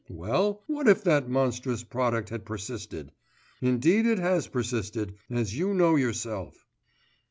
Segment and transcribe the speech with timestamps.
[0.09, 3.11] Well, what if that monstrous product had persisted?
[3.61, 6.65] Indeed it has persisted, as you know yourself.